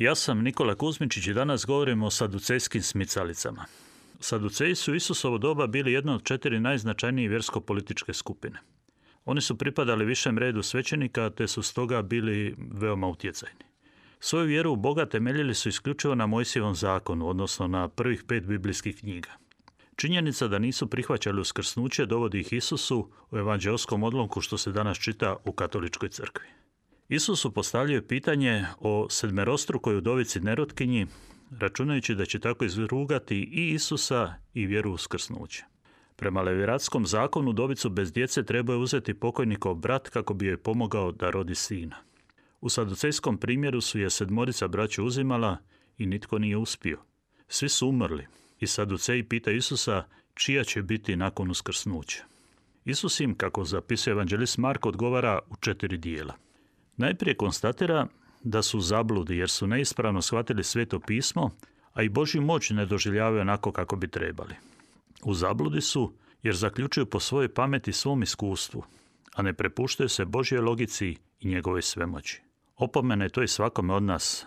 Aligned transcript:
Ja 0.00 0.14
sam 0.14 0.42
Nikola 0.42 0.74
Kuzmičić 0.74 1.26
i 1.26 1.32
danas 1.32 1.66
govorimo 1.66 2.06
o 2.06 2.10
saducejskim 2.10 2.82
smicalicama. 2.82 3.64
Saduceji 4.20 4.74
su 4.74 4.94
Isusovo 4.94 5.38
doba 5.38 5.66
bili 5.66 5.92
jedna 5.92 6.14
od 6.14 6.24
četiri 6.24 6.60
najznačajnije 6.60 7.28
vjersko-političke 7.28 8.12
skupine. 8.12 8.58
Oni 9.24 9.40
su 9.40 9.58
pripadali 9.58 10.04
višem 10.04 10.38
redu 10.38 10.62
svećenika, 10.62 11.30
te 11.30 11.48
su 11.48 11.62
stoga 11.62 12.02
bili 12.02 12.56
veoma 12.72 13.08
utjecajni. 13.08 13.64
Svoju 14.20 14.46
vjeru 14.46 14.72
u 14.72 14.76
Boga 14.76 15.06
temeljili 15.06 15.54
su 15.54 15.68
isključivo 15.68 16.14
na 16.14 16.26
Mojsijevom 16.26 16.74
zakonu, 16.74 17.28
odnosno 17.28 17.66
na 17.66 17.88
prvih 17.88 18.24
pet 18.24 18.44
biblijskih 18.44 18.98
knjiga. 18.98 19.30
Činjenica 19.96 20.48
da 20.48 20.58
nisu 20.58 20.86
prihvaćali 20.86 21.40
uskrsnuće 21.40 22.06
dovodi 22.06 22.40
ih 22.40 22.52
Isusu 22.52 23.08
u 23.30 23.38
evanđelskom 23.38 24.02
odlomku 24.02 24.40
što 24.40 24.58
se 24.58 24.72
danas 24.72 24.98
čita 24.98 25.36
u 25.44 25.52
katoličkoj 25.52 26.08
crkvi. 26.08 26.59
Isusu 27.10 27.50
postavljaju 27.50 28.06
pitanje 28.06 28.64
o 28.80 29.06
sedmerostrukoj 29.10 29.96
udovici 29.96 30.40
nerotkinji, 30.40 31.06
računajući 31.58 32.14
da 32.14 32.24
će 32.24 32.38
tako 32.38 32.64
izrugati 32.64 33.36
i 33.36 33.70
Isusa 33.74 34.34
i 34.54 34.66
vjeru 34.66 34.92
uskrsnuće. 34.92 35.64
Prema 36.16 36.42
leviratskom 36.42 37.06
zakonu 37.06 37.50
udovicu 37.50 37.90
bez 37.90 38.12
djece 38.12 38.42
treba 38.42 38.72
je 38.72 38.78
uzeti 38.78 39.14
pokojnikov 39.14 39.74
brat 39.74 40.08
kako 40.08 40.34
bi 40.34 40.46
joj 40.46 40.56
pomogao 40.56 41.12
da 41.12 41.30
rodi 41.30 41.54
sina. 41.54 41.96
U 42.60 42.68
saducejskom 42.68 43.38
primjeru 43.38 43.80
su 43.80 43.98
je 43.98 44.10
sedmorica 44.10 44.68
braća 44.68 45.02
uzimala 45.02 45.56
i 45.98 46.06
nitko 46.06 46.38
nije 46.38 46.56
uspio. 46.56 46.98
Svi 47.48 47.68
su 47.68 47.88
umrli 47.88 48.26
i 48.60 48.66
saduceji 48.66 49.22
pita 49.22 49.50
Isusa 49.50 50.04
čija 50.34 50.64
će 50.64 50.82
biti 50.82 51.16
nakon 51.16 51.50
uskrsnuća. 51.50 52.24
Isus 52.84 53.20
im, 53.20 53.34
kako 53.34 53.64
zapisuje 53.64 54.12
evanđelist 54.12 54.58
Marko, 54.58 54.88
odgovara 54.88 55.38
u 55.50 55.56
četiri 55.56 55.96
dijela. 55.96 56.49
Najprije 56.96 57.36
konstatira 57.36 58.06
da 58.42 58.62
su 58.62 58.80
zabludi 58.80 59.36
jer 59.36 59.50
su 59.50 59.66
neispravno 59.66 60.22
shvatili 60.22 60.64
sveto 60.64 61.00
pismo, 61.00 61.50
a 61.92 62.02
i 62.02 62.08
Božju 62.08 62.42
moć 62.42 62.70
ne 62.70 62.86
doživljavaju 62.86 63.40
onako 63.40 63.72
kako 63.72 63.96
bi 63.96 64.08
trebali. 64.08 64.54
U 65.24 65.34
zabludi 65.34 65.80
su 65.80 66.12
jer 66.42 66.56
zaključuju 66.56 67.06
po 67.06 67.20
svojoj 67.20 67.54
pameti 67.54 67.92
svom 67.92 68.22
iskustvu, 68.22 68.84
a 69.34 69.42
ne 69.42 69.52
prepuštaju 69.52 70.08
se 70.08 70.24
Božjoj 70.24 70.60
logici 70.60 71.16
i 71.40 71.48
njegove 71.48 71.82
svemoći. 71.82 72.42
Opomene 72.76 73.28
to 73.28 73.42
i 73.42 73.48
svakome 73.48 73.94
od 73.94 74.02
nas, 74.02 74.46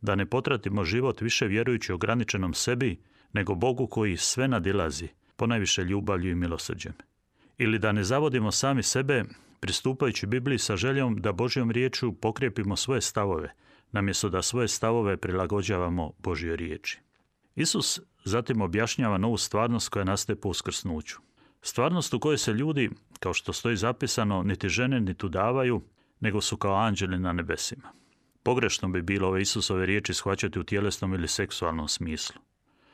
da 0.00 0.14
ne 0.14 0.26
potratimo 0.26 0.84
život 0.84 1.20
više 1.20 1.46
vjerujući 1.46 1.92
ograničenom 1.92 2.54
sebi, 2.54 3.00
nego 3.32 3.54
Bogu 3.54 3.86
koji 3.86 4.16
sve 4.16 4.48
nadilazi, 4.48 5.08
ponajviše 5.36 5.84
ljubavlju 5.84 6.30
i 6.30 6.34
milosrđem. 6.34 6.92
Ili 7.58 7.78
da 7.78 7.92
ne 7.92 8.04
zavodimo 8.04 8.52
sami 8.52 8.82
sebe 8.82 9.24
pristupajući 9.64 10.26
Bibliji 10.26 10.58
sa 10.58 10.76
željom 10.76 11.16
da 11.16 11.32
Božjom 11.32 11.70
riječu 11.70 12.12
pokrijepimo 12.12 12.76
svoje 12.76 13.00
stavove, 13.00 13.54
namjesto 13.92 14.28
da 14.28 14.42
svoje 14.42 14.68
stavove 14.68 15.16
prilagođavamo 15.16 16.12
Božjoj 16.18 16.56
riječi. 16.56 17.00
Isus 17.56 18.00
zatim 18.24 18.60
objašnjava 18.60 19.18
novu 19.18 19.36
stvarnost 19.36 19.88
koja 19.88 20.04
nastaje 20.04 20.40
po 20.40 20.48
uskrsnuću. 20.48 21.16
Stvarnost 21.62 22.14
u 22.14 22.20
kojoj 22.20 22.38
se 22.38 22.52
ljudi, 22.52 22.90
kao 23.20 23.34
što 23.34 23.52
stoji 23.52 23.76
zapisano, 23.76 24.42
niti 24.42 24.68
žene 24.68 25.00
niti 25.00 25.26
udavaju, 25.26 25.82
nego 26.20 26.40
su 26.40 26.56
kao 26.56 26.74
anđeli 26.74 27.18
na 27.18 27.32
nebesima. 27.32 27.92
Pogrešno 28.42 28.88
bi 28.88 29.02
bilo 29.02 29.28
ove 29.28 29.42
Isusove 29.42 29.86
riječi 29.86 30.14
shvaćati 30.14 30.58
u 30.58 30.64
tjelesnom 30.64 31.14
ili 31.14 31.28
seksualnom 31.28 31.88
smislu. 31.88 32.40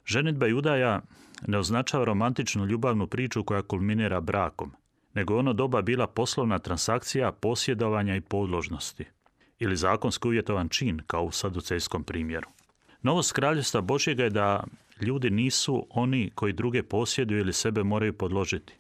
Ženitba 0.07 0.47
i 0.47 0.53
udaja 0.53 1.03
ne 1.47 1.59
označava 1.59 2.05
romantičnu 2.05 2.67
ljubavnu 2.67 3.07
priču 3.07 3.45
koja 3.45 3.63
kulminira 3.63 4.21
brakom, 4.21 4.73
nego 5.15 5.39
ono 5.39 5.53
doba 5.53 5.83
bila 5.83 6.07
poslovna 6.07 6.59
transakcija 6.59 7.33
posjedovanja 7.33 8.17
i 8.17 8.21
podložnosti 8.21 9.05
ili 9.59 9.77
zakonski 9.77 10.29
uvjetovan 10.29 10.69
čin 10.69 11.01
kao 11.07 11.25
u 11.25 11.31
saducejskom 11.31 12.05
primjeru. 12.05 12.49
Novost 13.03 13.33
kraljevstva 13.33 13.81
Božjega 13.81 14.23
je 14.25 14.31
da 14.31 14.65
ljudi 15.01 15.31
nisu 15.31 15.87
oni 15.91 16.31
koji 16.35 16.53
druge 16.53 16.83
posjeduju 16.83 17.41
ili 17.41 17.53
sebe 17.53 17.83
moraju 17.83 18.13
podložiti, 18.13 18.75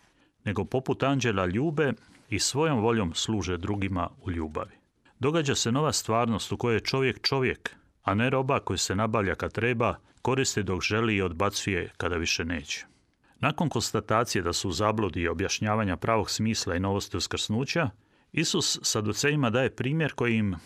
nego 0.44 0.64
poput 0.64 1.02
anđela 1.02 1.46
ljube 1.46 1.92
i 2.30 2.38
svojom 2.38 2.80
voljom 2.80 3.14
služe 3.14 3.56
drugima 3.56 4.08
u 4.22 4.30
ljubavi. 4.30 4.74
Događa 5.18 5.54
se 5.54 5.72
nova 5.72 5.92
stvarnost 5.92 6.52
u 6.52 6.56
kojoj 6.56 6.76
je 6.76 6.80
čovjek 6.80 7.20
čovjek, 7.22 7.76
a 8.02 8.14
ne 8.14 8.30
roba 8.30 8.60
koji 8.60 8.78
se 8.78 8.94
nabavlja 8.94 9.34
kad 9.34 9.52
treba, 9.52 9.94
koristi 10.22 10.62
dok 10.62 10.82
želi 10.82 11.16
i 11.16 11.22
odbacuje 11.22 11.90
kada 11.96 12.16
više 12.16 12.44
neće. 12.44 12.86
Nakon 13.40 13.68
konstatacije 13.68 14.42
da 14.42 14.52
su 14.52 14.68
u 14.68 14.72
zabludi 14.72 15.28
objašnjavanja 15.28 15.96
pravog 15.96 16.30
smisla 16.30 16.76
i 16.76 16.80
novosti 16.80 17.16
uskrsnuća, 17.16 17.90
Isus 18.32 18.78
saducejima 18.82 19.50
daje 19.50 19.70
primjer 19.76 20.12
koji 20.12 20.36
im, 20.36 20.56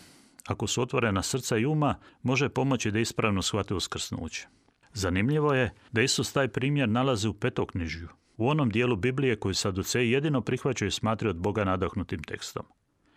ako 0.47 0.67
su 0.67 0.81
otvorena 0.81 1.23
srca 1.23 1.57
i 1.57 1.65
uma, 1.65 1.95
može 2.21 2.49
pomoći 2.49 2.91
da 2.91 2.99
ispravno 2.99 3.41
shvate 3.41 3.73
uskrsnuće. 3.73 4.47
Zanimljivo 4.93 5.53
je 5.53 5.73
da 5.91 6.01
Isus 6.01 6.33
taj 6.33 6.47
primjer 6.47 6.89
nalazi 6.89 7.27
u 7.27 7.33
petoknižju, 7.33 8.07
u 8.37 8.49
onom 8.49 8.69
dijelu 8.69 8.95
Biblije 8.95 9.35
koju 9.35 9.53
saduceji 9.53 10.11
jedino 10.11 10.41
prihvaćaju 10.41 10.87
i 10.87 10.91
smatraju 10.91 11.29
od 11.29 11.37
Boga 11.37 11.63
nadahnutim 11.63 12.23
tekstom. 12.23 12.65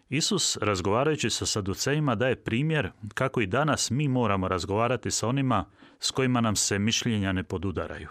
Isus, 0.09 0.57
razgovarajući 0.57 1.31
sa 1.31 1.47
saducejima, 1.47 2.15
daje 2.15 2.37
primjer 2.37 2.91
kako 3.15 3.41
i 3.41 3.47
danas 3.47 3.91
mi 3.91 4.09
moramo 4.09 4.49
razgovarati 4.49 5.11
sa 5.11 5.29
onima 5.29 5.65
s 5.99 6.11
kojima 6.11 6.41
nam 6.41 6.57
se 6.57 6.79
mišljenja 6.79 7.33
ne 7.33 7.45
podudaraju. 7.45 8.09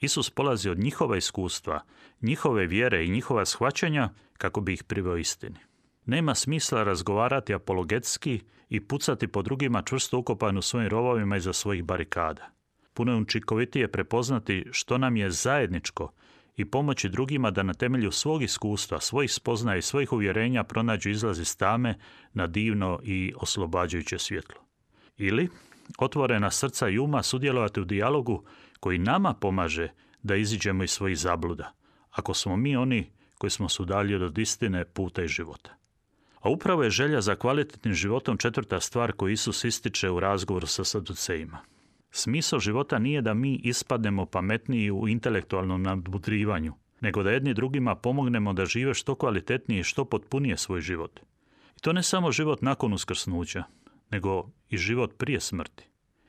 Isus 0.00 0.30
polazi 0.30 0.70
od 0.70 0.78
njihova 0.78 1.16
iskustva, 1.16 1.80
njihove 2.22 2.66
vjere 2.66 3.04
i 3.04 3.10
njihova 3.10 3.44
shvaćanja 3.44 4.10
kako 4.38 4.60
bi 4.60 4.72
ih 4.72 4.84
priveo 4.84 5.16
istini. 5.16 5.58
Nema 6.06 6.34
smisla 6.34 6.82
razgovarati 6.82 7.54
apologetski 7.54 8.40
i 8.68 8.80
pucati 8.80 9.28
po 9.28 9.42
drugima 9.42 9.82
čvrsto 9.82 10.18
ukopan 10.18 10.58
u 10.58 10.62
svojim 10.62 10.88
rovovima 10.88 11.36
iza 11.36 11.52
svojih 11.52 11.84
barikada. 11.84 12.50
Puno 12.94 13.12
je 13.12 13.20
učinkovitije 13.20 13.92
prepoznati 13.92 14.66
što 14.70 14.98
nam 14.98 15.16
je 15.16 15.30
zajedničko 15.30 16.12
i 16.56 16.64
pomoći 16.64 17.08
drugima 17.08 17.50
da 17.50 17.62
na 17.62 17.74
temelju 17.74 18.12
svog 18.12 18.42
iskustva, 18.42 19.00
svojih 19.00 19.32
spoznaja 19.32 19.78
i 19.78 19.82
svojih 19.82 20.12
uvjerenja 20.12 20.64
pronađu 20.64 21.10
izlazi 21.10 21.44
stame 21.44 21.94
na 22.32 22.46
divno 22.46 23.00
i 23.02 23.32
oslobađajuće 23.36 24.18
svjetlo. 24.18 24.60
Ili 25.16 25.48
otvorena 25.98 26.50
srca 26.50 26.88
i 26.88 26.98
uma 26.98 27.22
sudjelovati 27.22 27.80
u 27.80 27.84
dijalogu 27.84 28.44
koji 28.80 28.98
nama 28.98 29.34
pomaže 29.34 29.88
da 30.22 30.36
iziđemo 30.36 30.84
iz 30.84 30.90
svojih 30.90 31.18
zabluda, 31.18 31.72
ako 32.10 32.34
smo 32.34 32.56
mi 32.56 32.76
oni 32.76 33.10
koji 33.38 33.50
smo 33.50 33.68
se 33.68 33.82
udaljili 33.82 34.24
od 34.24 34.38
istine, 34.38 34.84
puta 34.84 35.22
i 35.22 35.28
života. 35.28 35.76
A 36.40 36.48
upravo 36.48 36.82
je 36.82 36.90
želja 36.90 37.20
za 37.20 37.34
kvalitetnim 37.34 37.94
životom 37.94 38.36
četvrta 38.38 38.80
stvar 38.80 39.12
koju 39.12 39.32
Isus 39.32 39.64
ističe 39.64 40.10
u 40.10 40.20
razgovoru 40.20 40.66
sa 40.66 40.84
saducejima. 40.84 41.58
Smisao 42.10 42.58
života 42.58 42.98
nije 42.98 43.22
da 43.22 43.34
mi 43.34 43.60
ispadnemo 43.64 44.26
pametniji 44.26 44.90
u 44.90 45.08
intelektualnom 45.08 45.82
nadmudrivanju, 45.82 46.74
nego 47.00 47.22
da 47.22 47.30
jedni 47.30 47.54
drugima 47.54 47.94
pomognemo 47.94 48.52
da 48.52 48.66
žive 48.66 48.94
što 48.94 49.14
kvalitetnije 49.14 49.80
i 49.80 49.84
što 49.84 50.04
potpunije 50.04 50.56
svoj 50.56 50.80
život. 50.80 51.20
I 51.76 51.80
to 51.80 51.92
ne 51.92 52.02
samo 52.02 52.32
život 52.32 52.62
nakon 52.62 52.92
uskrsnuća, 52.92 53.64
nego 54.10 54.50
i 54.68 54.76
život 54.76 55.16
prije 55.18 55.40
smrti 55.40 55.88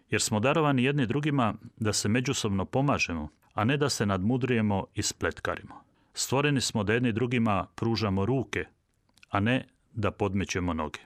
jer 0.10 0.22
smo 0.22 0.40
darovani 0.40 0.84
jedni 0.84 1.06
drugima 1.06 1.54
da 1.78 1.94
se 1.94 2.10
međusobno 2.10 2.66
pomažemo, 2.66 3.30
a 3.54 3.64
ne 3.64 3.78
da 3.78 3.90
se 3.90 4.06
nadmudrijemo 4.06 4.86
i 4.96 5.02
spletkarimo. 5.02 5.76
Stvoreni 6.14 6.62
smo 6.62 6.84
da 6.84 6.94
jedni 6.94 7.12
drugima 7.12 7.68
pružamo 7.76 8.26
ruke, 8.26 8.66
a 9.30 9.40
ne 9.40 9.66
da 9.94 10.12
podmećemo 10.12 10.74
noge. 10.74 11.00